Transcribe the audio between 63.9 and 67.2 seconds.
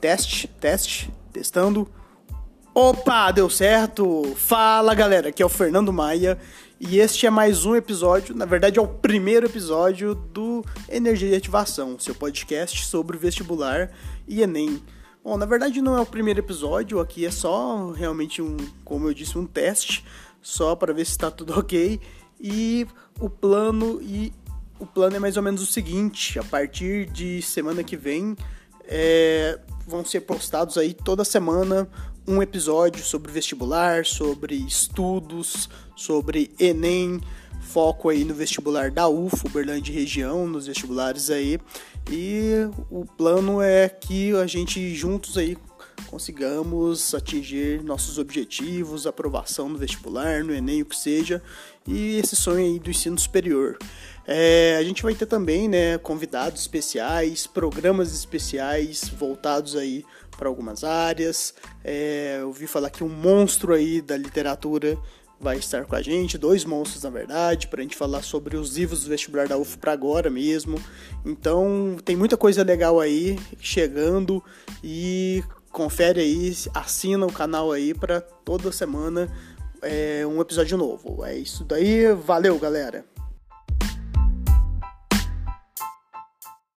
da literatura vai estar com a gente, dois monstros na